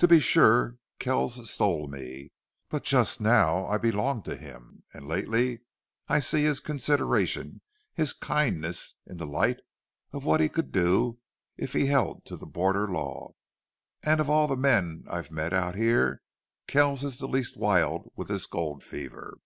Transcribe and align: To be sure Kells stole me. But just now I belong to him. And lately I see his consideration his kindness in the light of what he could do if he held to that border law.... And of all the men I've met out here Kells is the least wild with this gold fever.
To 0.00 0.06
be 0.06 0.20
sure 0.20 0.76
Kells 0.98 1.50
stole 1.50 1.88
me. 1.88 2.32
But 2.68 2.84
just 2.84 3.18
now 3.18 3.64
I 3.64 3.78
belong 3.78 4.22
to 4.24 4.36
him. 4.36 4.82
And 4.92 5.08
lately 5.08 5.60
I 6.06 6.18
see 6.20 6.42
his 6.44 6.60
consideration 6.60 7.62
his 7.94 8.12
kindness 8.12 8.96
in 9.06 9.16
the 9.16 9.24
light 9.26 9.60
of 10.12 10.26
what 10.26 10.40
he 10.40 10.50
could 10.50 10.70
do 10.70 11.18
if 11.56 11.72
he 11.72 11.86
held 11.86 12.26
to 12.26 12.36
that 12.36 12.44
border 12.44 12.86
law.... 12.86 13.30
And 14.02 14.20
of 14.20 14.28
all 14.28 14.48
the 14.48 14.54
men 14.58 15.04
I've 15.08 15.30
met 15.30 15.54
out 15.54 15.76
here 15.76 16.20
Kells 16.66 17.02
is 17.02 17.16
the 17.16 17.26
least 17.26 17.56
wild 17.56 18.12
with 18.14 18.28
this 18.28 18.44
gold 18.44 18.82
fever. 18.84 19.38